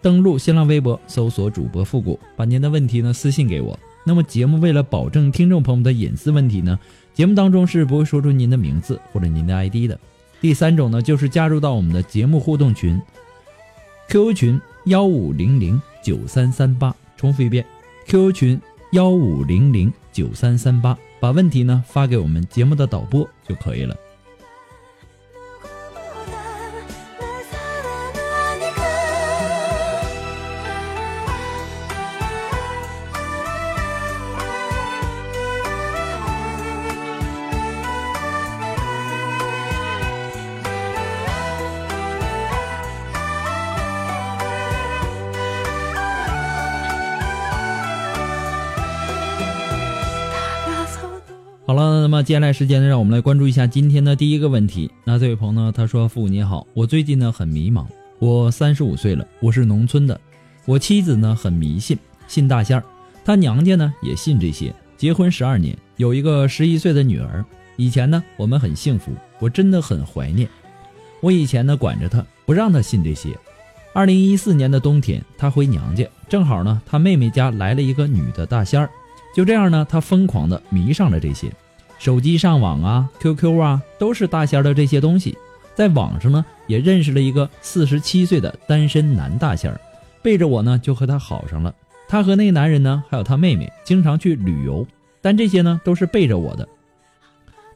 [0.00, 3.78] 登录新浪微博，搜索主播复古，把您的问题呢私信给我。
[4.04, 6.78] 那么节目为了保证听众朋友们的隐私问题呢，
[7.12, 9.98] 节目当中是不会说出您的名字或者您的 ID 的。
[10.40, 12.98] 第三种呢，就是加入到我们的节目互动群
[14.08, 17.64] ，QQ 群幺五零零九三三八，重复一遍
[18.06, 18.60] ，QQ 群
[18.92, 23.94] 幺五零零九三三八，把问题呢发给我们节目的导播就可以了。
[51.68, 54.90] 好了，那么接下来时间呢，让我们来关注一下今天的第一个问题。
[55.04, 57.84] 那这位朋友呢，他说：“父母你好，我最近呢很迷茫，
[58.20, 60.18] 我三十五岁了，我是农村的，
[60.64, 62.84] 我妻子呢很迷信，信大仙儿，
[63.22, 67.44] 她娘家呢也信这些，结婚十二年，有一个十一岁的女儿。
[67.76, 70.48] 以前呢我们很幸福，我真的很怀念。
[71.20, 73.38] 我以前呢管着她，不让她信这些。
[73.92, 78.88] 二零一四年的冬天，她回娘家，正好呢她妹妹家来了一个女的大仙儿。”
[79.34, 81.50] 就这样呢，他疯狂的迷上了这些，
[81.98, 85.36] 手机上网啊，QQ 啊，都是大仙的这些东西。
[85.74, 89.80] 在网上呢，也认识了一个四十七岁的单身男大仙儿，
[90.22, 91.72] 背着我呢就和他好上了。
[92.08, 94.84] 他和那个男人呢，还有他妹妹，经常去旅游，
[95.22, 96.66] 但这些呢都是背着我的。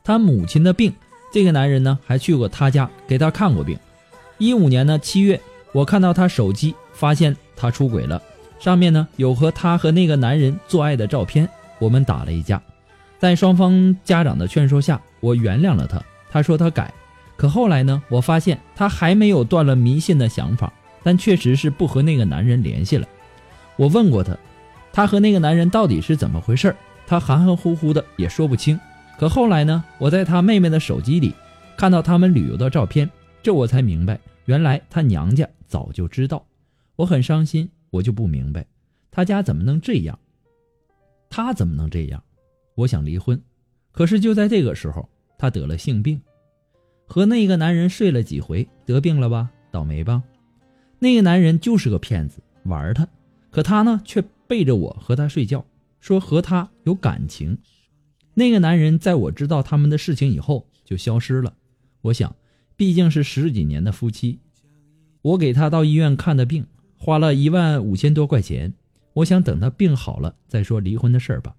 [0.02, 0.92] 他母亲的病，
[1.32, 3.78] 这个男人呢还去过他家给他看过病。
[4.38, 5.40] 一五年呢七月，
[5.70, 8.20] 我看到他手机，发现他出轨了。
[8.62, 11.49] 上面呢有和他和那个男人做爱的照片，
[11.81, 12.62] 我们打了一架，
[13.19, 16.00] 在双方家长的劝说下，我原谅了他。
[16.31, 16.95] 他说他改，
[17.37, 23.09] 可后来呢，我发现他还没有断了迷信的想法，但确实是不和那个男人联系了。
[23.75, 24.39] 我问过他，
[24.93, 26.73] 他和那个男人到底是怎么回事
[27.05, 28.79] 他含含糊糊的也说不清。
[29.19, 31.34] 可后来呢，我在他妹妹的手机里
[31.77, 33.11] 看到他们旅游的照片，
[33.43, 36.44] 这我才明白，原来他娘家早就知道。
[36.94, 37.69] 我很伤心。
[37.92, 38.66] 我就不明白，
[39.10, 40.19] 他家怎么能这样？
[41.28, 42.25] 他怎么能这样？
[42.75, 43.38] 我想离婚，
[43.92, 45.06] 可是就在这个时候，
[45.38, 46.19] 他得了性病，
[47.06, 49.50] 和那个男人睡了几回，得病了吧？
[49.70, 50.22] 倒霉吧？
[50.98, 53.06] 那个男人就是个骗子，玩他，
[53.50, 55.62] 可他呢，却背着我和他睡觉，
[56.00, 57.58] 说和他有感情。
[58.32, 61.54] 那个男人在我知道他们的事情以后就消失了。
[62.00, 62.34] 我想，
[62.75, 64.38] 毕竟是十几年的夫妻，
[65.20, 66.66] 我给他到医院看的病。
[67.04, 68.74] 花了一万五千多块钱，
[69.12, 71.56] 我想等他病好了再说离婚的事儿吧。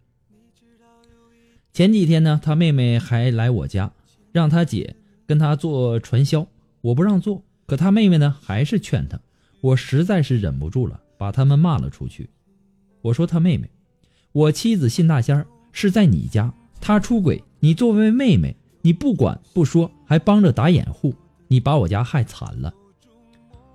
[1.74, 3.92] 前几天呢，他妹妹还来我家，
[4.32, 4.96] 让他姐
[5.26, 6.48] 跟他做传销，
[6.80, 9.20] 我不让做，可他妹妹呢还是劝他，
[9.60, 12.30] 我实在是忍不住了，把他们骂了出去。
[13.02, 13.70] 我说他妹妹，
[14.32, 21.14] 我妻子信大仙儿是在你家，他出轨，你作为妹妹，你不管不说，还帮着打掩护，
[21.50, 22.74] 你把我家害惨了，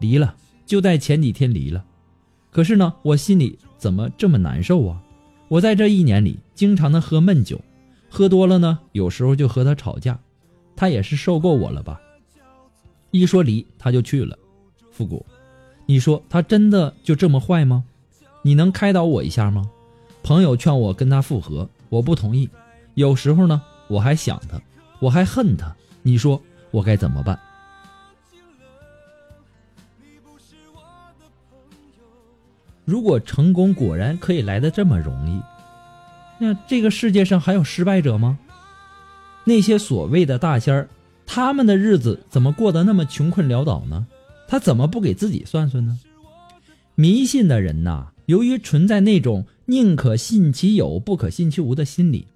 [0.00, 0.34] 离了。
[0.68, 1.82] 就在前几天离了，
[2.52, 5.02] 可是呢，我心里怎么这么难受啊？
[5.48, 7.58] 我在这一年里经常的喝闷酒，
[8.10, 10.20] 喝多了呢，有时候就和他吵架，
[10.76, 11.98] 他也是受够我了吧？
[13.12, 14.38] 一说离他就去了。
[14.92, 15.24] 复古，
[15.86, 17.82] 你说他真的就这么坏吗？
[18.42, 19.70] 你能开导我一下吗？
[20.22, 22.46] 朋友劝我跟他复合，我不同意。
[22.92, 24.60] 有时候呢，我还想他，
[25.00, 27.40] 我还恨他，你说我该怎么办？
[32.88, 35.42] 如果成功果然可以来的这么容易，
[36.38, 38.38] 那这个世界上还有失败者吗？
[39.44, 40.88] 那些所谓的大仙儿，
[41.26, 44.06] 他们的日子怎么过得那么穷困潦倒呢？
[44.48, 46.00] 他怎么不给自己算算呢？
[46.94, 52.26] 迷信的人呐，由于存在那种宁可信其有，不可信其无的心理，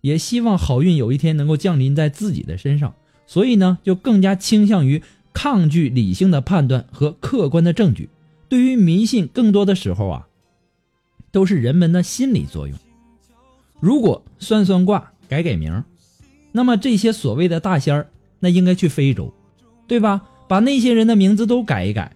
[0.00, 2.92] 也希望好运有一天能够降临在自己的身上，
[3.28, 5.00] 所以呢，就更加倾向于
[5.32, 8.08] 抗拒理性的判断和客观的证据。
[8.52, 10.28] 对于迷信，更多的时候啊，
[11.30, 12.76] 都是人们的心理作用。
[13.80, 15.82] 如果算算卦、改改名，
[16.52, 18.10] 那么这些所谓的大仙儿，
[18.40, 19.32] 那应该去非洲，
[19.86, 20.28] 对吧？
[20.48, 22.14] 把那些人的名字都改一改，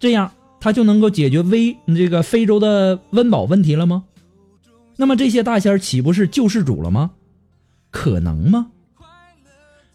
[0.00, 4.04] 这样他就能够解决危这个非洲的温饱问题了吗？
[4.96, 7.10] 那么这些大仙儿岂不是救世主了吗？
[7.90, 8.70] 可能吗？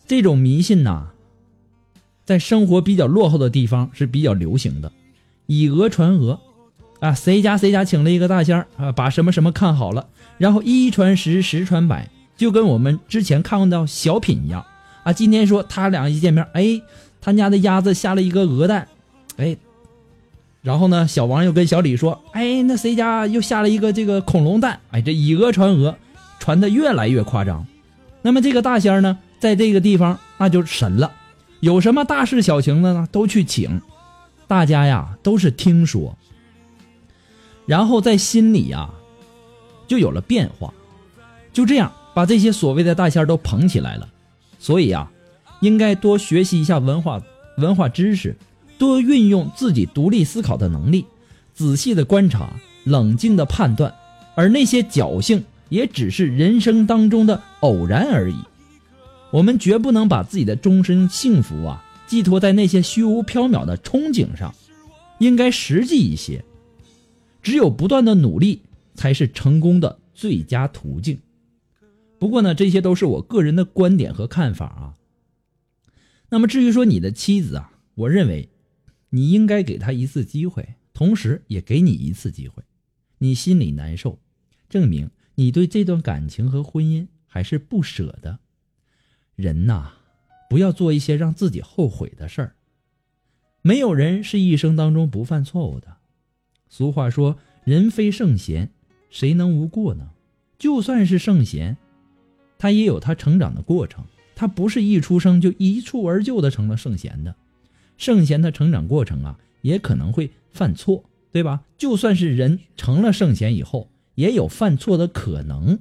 [0.06, 1.08] 这种迷信呐，
[2.26, 4.92] 在生活比较落后的地方是比较流行的，
[5.50, 6.40] 以讹传讹，
[7.00, 10.06] 啊，谁家谁家请了一个大仙儿啊，把什么什么看好了。
[10.38, 12.08] 然后一传十，十传百，
[12.38, 14.64] 就跟我们之前看过的小品一样
[15.02, 15.12] 啊。
[15.12, 16.80] 今天说他俩一见面，哎，
[17.20, 18.88] 他家的鸭子下了一个鹅蛋，
[19.38, 19.58] 哎，
[20.62, 25.96] 然后呢，小王又跟小李说，哎，那谁家又下了一个这个恐龙蛋，哎，这以讹传讹，
[26.38, 27.66] 传的越来越夸张。
[28.22, 31.12] 那么这个大仙呢，在这个地方那就神了，
[31.60, 33.82] 有什么大事小情的呢，都去请，
[34.50, 36.18] 大家呀都是听说，
[37.66, 38.90] 然后在心里呀。
[39.88, 40.72] 就有了变化，
[41.52, 44.08] 就这样把这些所谓的大仙都捧起来了。
[44.60, 45.12] 所以啊，
[45.62, 47.20] 应该多学习一下文化
[47.58, 48.38] 文化知识，
[48.78, 51.08] 多运用自己独立思考的能力，
[51.56, 52.52] 仔细的观察，
[52.84, 53.92] 冷静的判断。
[54.36, 58.38] 而那些侥幸也只是人生当中的偶然而已。
[59.32, 64.54] 我们绝不能把自己的终身幸福啊寄托在那些虚无缥缈的憧憬上，
[65.20, 66.44] 应该实际一些。
[67.42, 68.64] 只有不断的努力。
[68.96, 71.18] 才是成功的最佳途径。
[72.20, 74.98] 不过呢，这些都是我个人的观点和看法啊。
[76.28, 78.50] 那么至于说你的妻子啊，我认为
[79.12, 82.62] 你应该给她一次机会，同时也给你一次机会。
[83.20, 84.20] 你心里难受，
[84.68, 88.40] 证明你对这段感情和婚姻还是不舍的。
[89.38, 89.94] 人呐，
[90.50, 92.56] 不要做一些让自己后悔的事儿。
[93.62, 95.98] 没有人是一生当中不犯错误的。
[96.68, 98.72] 俗话说，人非圣贤。
[99.10, 100.10] 谁能无过呢？
[100.58, 101.78] 就算是圣贤，
[102.58, 104.06] 他也有他成长的过程。
[104.36, 107.36] 他不是一出生就一蹴而就的成了圣贤的。
[107.98, 111.64] 圣贤的成长过程啊，也可能会犯错，对吧？
[111.78, 115.80] 就算是人成了圣贤以后，也有犯错的可能。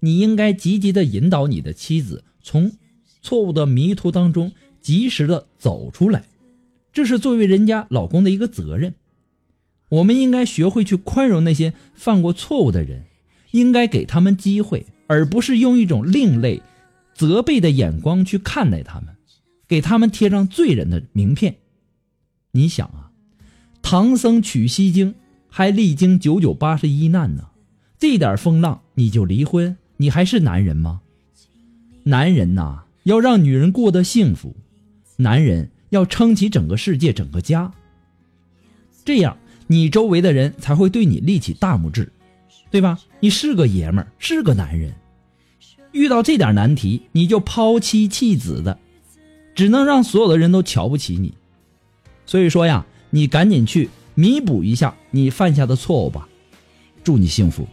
[0.00, 2.70] 你应该积极的引导你的妻子从
[3.24, 6.24] 错误的迷途当中及时的走出来，
[6.92, 8.94] 这是作为人家老公的一个责任。
[9.88, 13.04] 我们应该学会去宽容那些犯过错误的人，
[13.52, 16.60] 应该给他们机会，而不是用一种另类、
[17.14, 19.16] 责备的眼光去看待他们，
[19.66, 21.56] 给他们贴上罪人的名片。
[22.52, 23.10] 你想啊，
[23.80, 25.14] 唐僧取西经
[25.48, 27.48] 还历经九九八十一难呢，
[27.98, 29.78] 这点风浪你就离婚？
[29.96, 31.00] 你还是男人吗？
[32.02, 34.54] 男人呐，要让女人过得幸福，
[35.16, 37.72] 男人要撑起整个世界、整个家，
[39.04, 39.38] 这样。
[39.66, 42.12] 你周围的人才会对你立起大拇指，
[42.70, 42.98] 对吧？
[43.20, 44.94] 你是个爷们儿，是个男人，
[45.92, 48.78] 遇到这点难题你就抛妻弃子的，
[49.54, 51.32] 只能让所有的人都瞧不起你。
[52.26, 56.28] 所以说呀，你赶紧去弥补一下你犯下的错误吧。
[57.02, 57.66] 祝你幸福。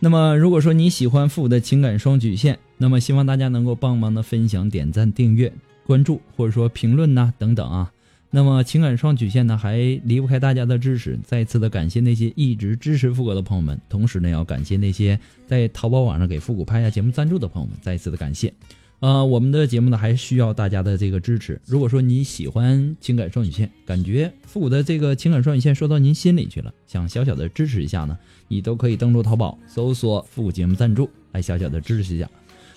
[0.00, 5.52] 那么，如果说你喜欢复古的情感双曲线，那么希望大家能够帮忙的分享、点赞、订阅、
[5.84, 7.92] 关注，或者说评论呐等等啊。
[8.30, 11.18] 那么情感双曲线呢，还离不开大家的支持。
[11.24, 18.52] 再次的感谢那些一直支持复古的朋友们，同时呢，要感谢那些在淘宝网上给复古拍下节目赞助的朋友们，再次的感谢。
[19.00, 21.60] 呃，我们的节目呢，还需要大家的这个支持。
[21.64, 32.28] 如果说你喜欢情感双曲线，感觉复古的这个情感双曲线说到您心里去了，想小小的支持一下呢，你都可以登录淘宝搜索“复古节目赞助”来小小的支持一下。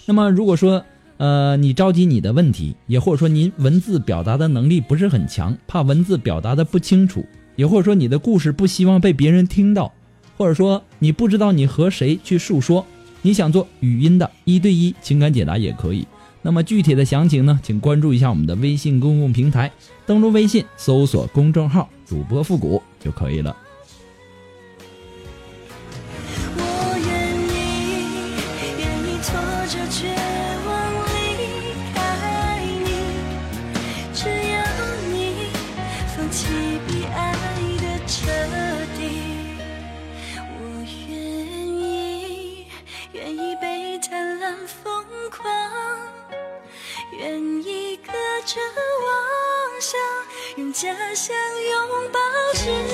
[0.05, 0.85] 那么如果说
[1.17, 7.25] 呃，你着急你的问题，也或者说您文字表达的能力不是很强，怕文字表达的不清楚，
[7.55, 9.91] 也或者说你的故事不希望被别人听到，
[10.37, 12.85] 或者说你不知道你和谁去诉说，
[13.21, 16.07] 你想做语音的一对一情感解答也可以。
[16.43, 19.71] 那么具体的详情呢，请关注一下我们的微信公共平台，
[20.07, 23.55] 登录微信搜索公众号“主播复古”就可以了。
[26.57, 26.63] 我
[26.97, 27.07] 愿
[27.45, 27.53] 意，
[28.79, 29.29] 愿意拖
[29.67, 30.09] 着绝
[30.65, 30.69] 望
[31.37, 31.41] 离
[31.93, 31.99] 开
[32.83, 32.89] 你，
[34.15, 34.57] 只要
[35.13, 35.13] 你
[36.15, 36.39] 放弃
[37.13, 37.15] 爱
[37.77, 38.17] 的彻
[50.81, 51.35] 家乡
[51.69, 52.17] 拥抱
[52.55, 52.93] 执迷。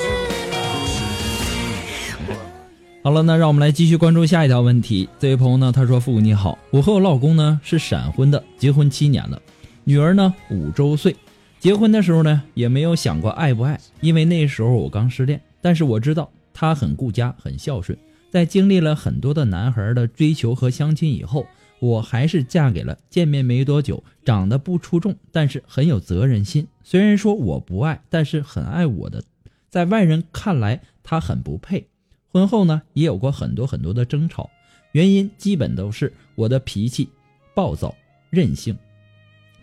[3.02, 5.08] 好了，那让我们来继续关注下一条问题。
[5.18, 9.40] 这位朋友呢，他说：“父母你好，我和我老公呢是闪婚的，结婚七年了，
[9.84, 11.16] 女儿呢五周岁。
[11.58, 15.40] 结婚的时候呢，也没有想过爱不爱，因为那时候我刚失恋。
[15.62, 17.98] 但是我知道他很顾家，很孝顺。
[18.30, 21.46] 在经历了很多的男孩的追求和相亲以后，
[21.80, 26.66] 我还是嫁给了见面没多久，长得不出众，但是很有责任心。
[26.82, 29.22] 虽然说我不爱，但是很爱我的，
[29.68, 31.88] 在外人看来他很不配。”
[32.30, 34.50] 婚后呢，也有过很多很多的争吵，
[34.92, 37.08] 原因基本都是我的脾气
[37.54, 37.94] 暴躁、
[38.28, 38.76] 任性，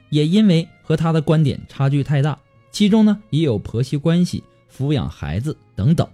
[0.10, 2.40] 也因为和他的观点差距太大，
[2.72, 4.44] 其中呢也有婆媳关系、
[4.76, 6.10] 抚养孩子等等。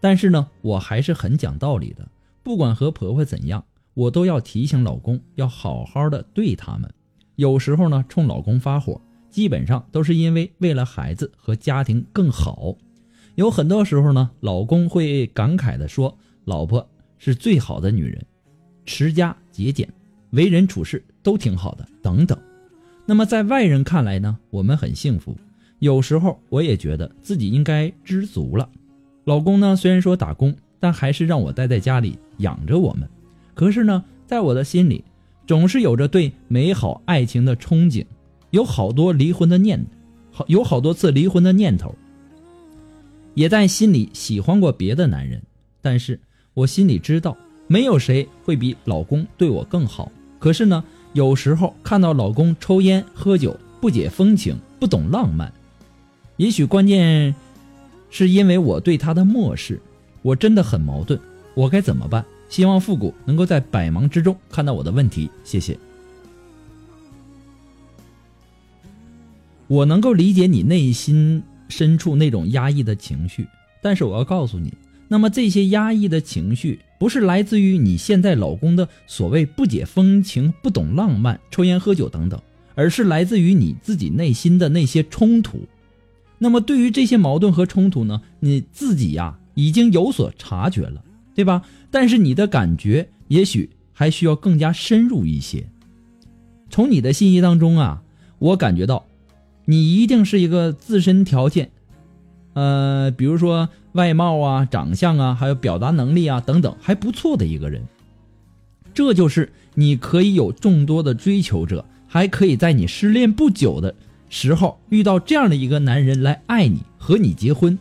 [0.00, 2.08] 但是呢，我还是很讲道理的，
[2.42, 6.90] 不管和婆婆怎样，我都要提醒老公要好好的对他们。
[7.36, 12.76] 有时候呢，冲老公发火，基本上都是因为为了孩子和家庭更好。
[13.36, 16.86] 有很多时候呢，老公会感慨的说：“老婆
[17.18, 18.22] 是最好的女人，
[18.84, 19.88] 持家节俭，
[20.30, 22.38] 为人处事都挺好的。”等等。
[23.06, 25.34] 那么在外人看来呢，我们很幸福。
[25.78, 28.68] 有时候我也觉得自己应该知足了。
[29.24, 33.08] 老公呢，虽然说打工，但还是让我待在家里养着我们。
[33.60, 35.04] 可是呢，在我的心里，
[35.46, 38.06] 总是有着对美好爱情的憧憬，
[38.52, 39.84] 有好多离婚的念，
[40.32, 41.94] 好有好多次离婚的念头。
[43.34, 45.42] 也在心里喜欢过别的男人，
[45.82, 46.18] 但是
[46.54, 47.36] 我心里知道，
[47.66, 50.10] 没有谁会比老公对我更好。
[50.38, 55.52] 可是呢，有时候看到老公抽烟喝酒，不解风情，不懂浪漫，
[56.38, 57.34] 也许关键
[58.08, 59.78] 是因为我对他的漠视，
[60.22, 61.20] 我真的很矛盾，
[61.52, 62.24] 我该怎么办？
[62.50, 65.78] 希望复古能够在百忙之中看到我的问题，谢谢。
[69.66, 71.42] 我能够理解你内心。
[71.72, 73.46] 深处那种压抑的情绪，
[73.80, 74.74] 但是我要告诉你，
[75.06, 82.42] 那么这些压抑的情绪不是来自于你现在老公的所谓不解风情、不懂浪漫、抽烟喝酒等等，
[82.74, 85.60] 而是来自于你自己内心的那些冲突。
[86.38, 91.04] 那么对于这些矛盾和冲突呢，你自己呀已经有所察觉了，
[91.40, 91.62] 对吧？
[91.90, 95.66] 但是你的感觉也许还需要更加深入一些。
[96.68, 98.02] 从你的信息当中啊，
[98.38, 99.06] 我感觉到。
[99.64, 101.70] 你一定是一个自身条件，
[102.54, 107.86] 呃，比如说外貌啊、长相啊，还有表达能力啊等等还不错的一个人。
[108.92, 113.94] 这就是你可以有众多的追求者，还可以在你失恋不久的
[114.28, 117.78] 时候遇到这样的一个男人来爱你和你结婚。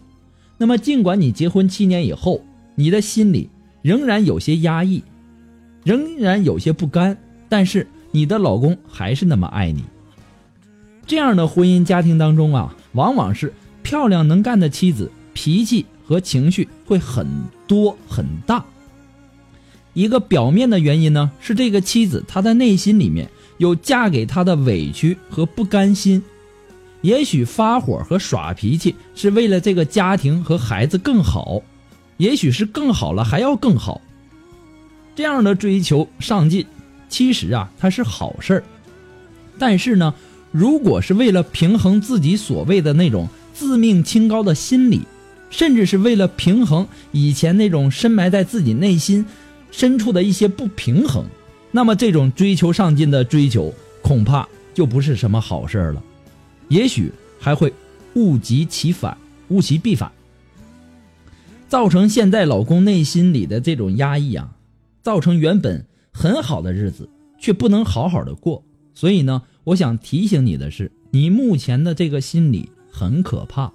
[0.59, 2.41] 那么，尽管你结婚七年以后，
[2.79, 3.49] 你的心里
[3.81, 5.03] 仍然有些压抑，
[5.83, 7.17] 仍然有些不甘，
[7.49, 9.83] 但是你的老公还是那么爱你。
[11.05, 17.27] 这样的婚姻家庭当中啊，往往是漂亮能干的妻子，脾气和情绪会很
[17.67, 18.63] 多很大。
[19.93, 26.23] 一个表面的原因呢，是这个妻子她的内心里面有嫁给他的委屈和不甘心，
[27.01, 31.61] 也许发火和耍脾气是为了这个家庭和孩子更好，
[32.19, 33.99] 也许是更好了还要更好。
[35.15, 36.65] 这样的追求上进，
[37.09, 38.63] 其实啊，它是好事儿，
[39.57, 40.13] 但是呢。
[40.51, 45.01] 如果是为了平衡自己所谓的那种自命清高的心理，
[45.51, 49.23] 甚至是为了平衡以前那种深埋在自己内心
[49.69, 51.23] 深处的一些不平衡，
[51.69, 53.71] 那么这种追求上进的追求
[54.01, 56.01] 恐怕就不是什么好事儿了，
[56.67, 57.71] 也许还会
[58.15, 59.15] 物极其反，
[59.49, 60.11] 物极必反，
[61.69, 64.57] 造成现在老公内心里的这种压抑啊，
[65.01, 67.09] 造成原本很好的日子
[67.39, 69.43] 却不能好好的过，所以呢。
[69.65, 73.71] 我想提醒你的是，你目前的这个心理很可怕。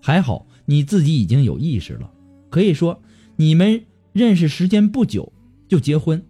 [0.00, 2.08] 还好你自己已经有意识了，
[2.50, 3.02] 可以说
[3.34, 5.32] 你们认识时间不久
[5.66, 6.22] 就结婚，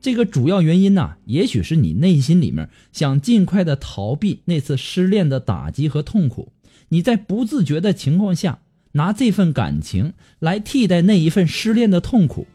[0.00, 6.52] 这个主要原因呢，也许是你内心里面想尽快的逃避那次失恋的打击和痛苦，
[6.90, 8.60] 你在不自觉的情况下，
[8.92, 12.46] 拿这份感情来替代那一份失恋的痛苦。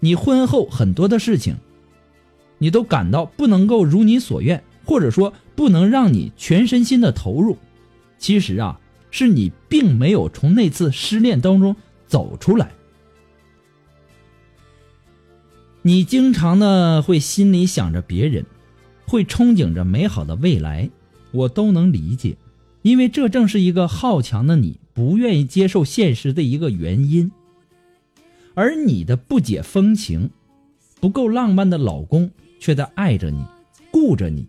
[0.00, 1.56] 你婚后很多的事情，
[2.58, 7.56] 你都感到不能够如你所愿，或者说不能让你全身心的投入。
[8.18, 8.78] 其实啊，
[9.10, 11.74] 是你并没有从那次失恋当中
[12.06, 12.70] 走出来。
[15.82, 18.44] 你经常呢会心里想着别人，
[19.06, 20.90] 会憧憬着美好的未来，
[21.30, 22.36] 我都能理解，
[22.82, 27.30] 因为这正是一个好强的你不愿意接受现实的一个原因。
[28.54, 30.30] 而你的不解风情、
[30.98, 33.44] 不够浪漫的老公，却在爱着你、
[33.92, 34.48] 顾着你，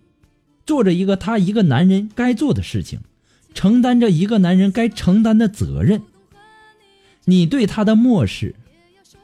[0.65, 3.01] 做着一个他一个男人该做的事情，
[3.53, 6.01] 承担着一个男人该承担的责任。
[7.25, 8.55] 你对他的漠视。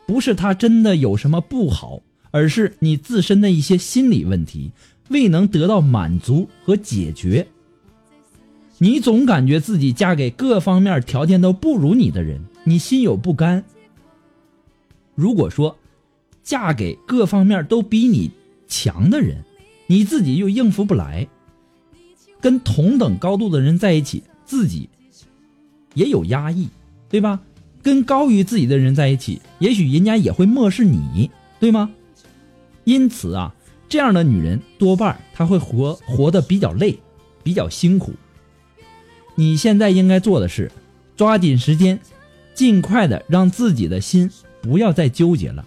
[0.05, 4.73] 不是他真的有什么不好，而是你自身的一些心理问题
[5.07, 7.47] 未能得到满足和解决。
[8.79, 13.63] 你总感觉自己嫁给各方面条件都不如你的人，你心有不甘。
[15.15, 15.77] 如果说
[16.41, 18.31] 嫁给各方面都比你
[18.67, 19.43] 强的人，
[19.87, 21.27] 你自己又应付不来，
[22.41, 24.89] 跟同等高度的人在一起，自己
[25.93, 26.67] 也有压抑，
[27.09, 27.39] 对吧？
[27.81, 31.91] 跟高于自己的人在一起，也许人家也会漠视你，对吗？
[32.85, 33.53] 因此啊，
[33.87, 36.97] 这样的女人多半她会活活得比较累，
[37.43, 38.13] 比较辛苦。
[39.35, 40.71] 你现在应该做的是，
[41.15, 41.99] 抓紧时间，
[42.53, 44.29] 尽快的让自己的心
[44.61, 45.65] 不要再纠结了。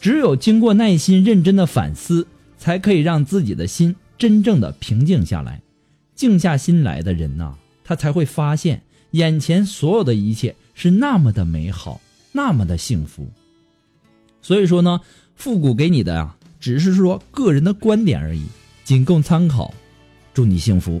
[0.00, 2.26] 只有经过耐心认真的反思，
[2.58, 5.60] 才可以让自己的心真正的平静下来。
[6.14, 8.82] 静下心来的人呐，他才会发现
[9.12, 10.54] 眼前所有的一切。
[10.76, 12.00] 是那么的美好，
[12.32, 13.28] 那么的幸福。
[14.42, 15.00] 所以说呢，
[15.36, 18.44] 复古给你的啊，只是说个人的观点而已，
[18.82, 19.72] 仅供参考。
[20.32, 21.00] 祝你幸福。